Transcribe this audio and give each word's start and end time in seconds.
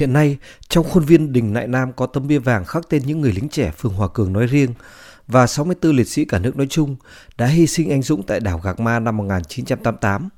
Hiện 0.00 0.12
nay, 0.12 0.36
trong 0.68 0.84
khuôn 0.84 1.04
viên 1.04 1.32
đình 1.32 1.52
Nại 1.52 1.66
Nam 1.66 1.92
có 1.92 2.06
tấm 2.06 2.26
bia 2.26 2.38
vàng 2.38 2.64
khắc 2.64 2.88
tên 2.88 3.02
những 3.06 3.20
người 3.20 3.32
lính 3.32 3.48
trẻ 3.48 3.72
phường 3.78 3.92
Hòa 3.92 4.08
Cường 4.08 4.32
nói 4.32 4.46
riêng 4.46 4.74
và 5.26 5.46
64 5.46 5.96
liệt 5.96 6.08
sĩ 6.08 6.24
cả 6.24 6.38
nước 6.38 6.56
nói 6.56 6.66
chung 6.70 6.96
đã 7.38 7.46
hy 7.46 7.66
sinh 7.66 7.90
anh 7.90 8.02
dũng 8.02 8.22
tại 8.22 8.40
đảo 8.40 8.60
Gạc 8.64 8.80
Ma 8.80 8.98
năm 8.98 9.16
1988. 9.16 10.28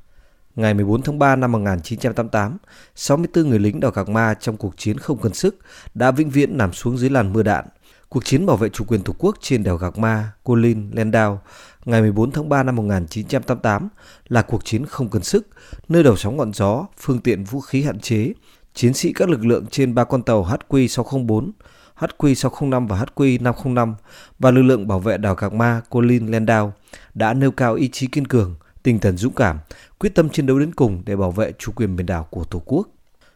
Ngày 0.56 0.74
14 0.74 1.02
tháng 1.02 1.18
3 1.18 1.36
năm 1.36 1.52
1988, 1.52 2.56
64 2.94 3.48
người 3.48 3.58
lính 3.58 3.80
đảo 3.80 3.90
Gạc 3.90 4.08
Ma 4.08 4.34
trong 4.40 4.56
cuộc 4.56 4.74
chiến 4.76 4.98
không 4.98 5.18
cần 5.18 5.34
sức 5.34 5.58
đã 5.94 6.10
vĩnh 6.10 6.30
viễn 6.30 6.58
nằm 6.58 6.72
xuống 6.72 6.98
dưới 6.98 7.10
làn 7.10 7.32
mưa 7.32 7.42
đạn. 7.42 7.64
Cuộc 8.08 8.24
chiến 8.24 8.46
bảo 8.46 8.56
vệ 8.56 8.68
chủ 8.68 8.84
quyền 8.84 9.02
Tổ 9.02 9.14
quốc 9.18 9.36
trên 9.40 9.62
đảo 9.62 9.76
Gạc 9.76 9.98
Ma, 9.98 10.32
Cô 10.44 10.54
Linh, 10.54 10.90
Lendao 10.94 11.42
ngày 11.84 12.00
14 12.00 12.30
tháng 12.30 12.48
3 12.48 12.62
năm 12.62 12.76
1988 12.76 13.88
là 14.28 14.42
cuộc 14.42 14.64
chiến 14.64 14.86
không 14.86 15.08
cần 15.08 15.22
sức, 15.22 15.48
nơi 15.88 16.02
đầu 16.02 16.16
sóng 16.16 16.36
ngọn 16.36 16.52
gió, 16.52 16.86
phương 16.98 17.18
tiện 17.18 17.44
vũ 17.44 17.60
khí 17.60 17.82
hạn 17.82 18.00
chế, 18.00 18.32
chiến 18.74 18.94
sĩ 18.94 19.12
các 19.12 19.28
lực 19.28 19.44
lượng 19.44 19.66
trên 19.70 19.94
ba 19.94 20.04
con 20.04 20.22
tàu 20.22 20.44
HQ604, 20.44 21.50
HQ605 21.98 22.86
và 22.86 23.04
HQ505 23.04 23.94
và 24.38 24.50
lực 24.50 24.62
lượng 24.62 24.86
bảo 24.86 24.98
vệ 24.98 25.16
đảo 25.18 25.34
Gạc 25.34 25.52
Ma, 25.52 25.80
Colin 25.90 26.22
Linh, 26.22 26.32
Landau 26.32 26.72
đã 27.14 27.34
nêu 27.34 27.50
cao 27.50 27.74
ý 27.74 27.88
chí 27.88 28.06
kiên 28.06 28.26
cường, 28.26 28.54
tinh 28.82 28.98
thần 28.98 29.16
dũng 29.16 29.34
cảm, 29.34 29.58
quyết 29.98 30.14
tâm 30.14 30.28
chiến 30.28 30.46
đấu 30.46 30.58
đến 30.58 30.74
cùng 30.74 31.02
để 31.06 31.16
bảo 31.16 31.30
vệ 31.30 31.52
chủ 31.58 31.72
quyền 31.72 31.96
biển 31.96 32.06
đảo 32.06 32.26
của 32.30 32.44
Tổ 32.44 32.62
quốc. 32.66 32.88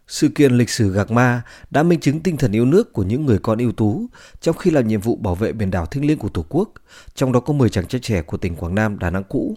Sự 0.08 0.28
kiện 0.28 0.52
lịch 0.52 0.70
sử 0.70 0.92
Gạc 0.92 1.10
Ma 1.10 1.42
đã 1.70 1.82
minh 1.82 2.00
chứng 2.00 2.20
tinh 2.20 2.36
thần 2.36 2.52
yêu 2.52 2.64
nước 2.64 2.92
của 2.92 3.02
những 3.02 3.26
người 3.26 3.38
con 3.38 3.58
ưu 3.58 3.72
tú 3.72 4.06
trong 4.40 4.56
khi 4.56 4.70
làm 4.70 4.88
nhiệm 4.88 5.00
vụ 5.00 5.16
bảo 5.16 5.34
vệ 5.34 5.52
biển 5.52 5.70
đảo 5.70 5.86
thiêng 5.86 6.06
liêng 6.06 6.18
của 6.18 6.28
Tổ 6.28 6.44
quốc, 6.48 6.72
trong 7.14 7.32
đó 7.32 7.40
có 7.40 7.52
10 7.52 7.70
chàng 7.70 7.86
trai 7.86 8.00
trẻ 8.00 8.22
của 8.22 8.36
tỉnh 8.36 8.56
Quảng 8.56 8.74
Nam, 8.74 8.98
Đà 8.98 9.10
Nẵng 9.10 9.24
cũ. 9.28 9.56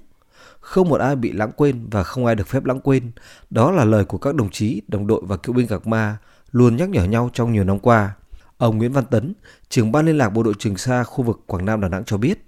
Không 0.59 0.89
một 0.89 0.99
ai 0.99 1.15
bị 1.15 1.31
lãng 1.31 1.51
quên 1.51 1.87
và 1.91 2.03
không 2.03 2.25
ai 2.25 2.35
được 2.35 2.47
phép 2.47 2.65
lãng 2.65 2.79
quên. 2.79 3.11
Đó 3.49 3.71
là 3.71 3.85
lời 3.85 4.05
của 4.05 4.17
các 4.17 4.35
đồng 4.35 4.49
chí, 4.49 4.81
đồng 4.87 5.07
đội 5.07 5.21
và 5.25 5.37
cựu 5.37 5.55
binh 5.55 5.67
Gạc 5.67 5.87
Ma 5.87 6.17
luôn 6.51 6.75
nhắc 6.75 6.89
nhở 6.89 7.03
nhau 7.03 7.29
trong 7.33 7.53
nhiều 7.53 7.63
năm 7.63 7.79
qua. 7.79 8.11
Ông 8.57 8.77
Nguyễn 8.77 8.91
Văn 8.91 9.05
Tấn, 9.05 9.33
trưởng 9.69 9.91
ban 9.91 10.05
liên 10.05 10.17
lạc 10.17 10.29
bộ 10.29 10.43
đội 10.43 10.53
Trường 10.59 10.77
Sa 10.77 11.03
khu 11.03 11.23
vực 11.23 11.39
Quảng 11.45 11.65
Nam 11.65 11.81
Đà 11.81 11.87
Nẵng 11.87 12.03
cho 12.03 12.17
biết, 12.17 12.43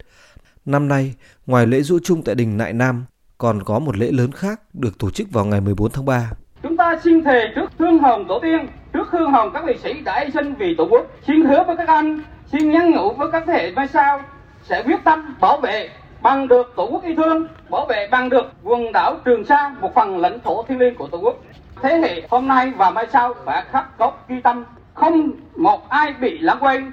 năm 0.66 0.88
nay, 0.88 1.16
ngoài 1.48 1.68
lễ 1.68 1.82
rũ 1.82 2.00
chung 2.04 2.24
tại 2.24 2.36
đình 2.36 2.58
Nại 2.58 2.74
Nam, 2.74 3.06
còn 3.38 3.64
có 3.64 3.80
một 3.80 3.98
lễ 3.98 4.12
lớn 4.12 4.32
khác 4.32 4.62
được 4.74 5.00
tổ 5.00 5.10
chức 5.10 5.32
vào 5.32 5.46
ngày 5.46 5.62
14 5.62 5.92
tháng 5.92 6.06
3. 6.06 6.32
Chúng 6.64 6.78
ta 6.78 7.00
xin 7.04 7.24
thề 7.24 7.48
trước 7.56 7.72
hương 7.80 8.00
hồng 8.00 8.26
tổ 8.28 8.40
tiên, 8.42 8.68
trước 8.94 9.08
hương 9.12 9.32
hồng 9.32 9.50
các 9.54 9.66
liệt 9.66 9.80
sĩ 9.84 10.02
đã 10.02 10.24
hy 10.26 10.32
sinh 10.32 10.56
vì 10.56 10.76
tổ 10.78 10.88
quốc. 10.92 11.08
Xin 11.28 11.46
hứa 11.46 11.64
với 11.68 11.78
các 11.78 11.88
anh, 11.88 12.22
xin 12.52 12.72
nhắn 12.72 12.92
nhủ 12.92 13.14
với 13.14 13.32
các 13.32 13.44
thế 13.48 13.54
hệ 13.54 13.72
mai 13.72 13.88
sau 13.88 14.22
sẽ 14.70 14.84
quyết 14.84 15.00
tâm 15.04 15.36
bảo 15.42 15.58
vệ 15.58 15.90
bằng 16.22 16.48
được 16.48 16.74
tổ 16.76 16.88
quốc 16.92 17.04
yêu 17.04 17.16
thương, 17.18 17.48
bảo 17.70 17.86
vệ 17.86 18.08
bằng 18.12 18.30
được 18.30 18.52
quần 18.64 18.92
đảo 18.92 19.16
Trường 19.26 19.46
Sa, 19.46 19.76
một 19.82 19.96
phần 19.96 20.18
lãnh 20.18 20.40
thổ 20.40 20.64
thiêng 20.64 20.80
liêng 20.80 20.96
của 20.96 21.08
tổ 21.08 21.18
quốc. 21.18 21.36
Thế 21.82 21.98
hệ 21.98 22.22
hôm 22.30 22.48
nay 22.48 22.72
và 22.78 22.90
mai 22.90 23.08
sau 23.14 23.34
phải 23.46 23.64
khắc 23.72 23.98
cốt 23.98 24.14
ghi 24.28 24.42
tâm, 24.42 24.66
không 24.94 25.32
một 25.56 25.90
ai 25.90 26.14
bị 26.14 26.40
lãng 26.40 26.58
quên 26.60 26.92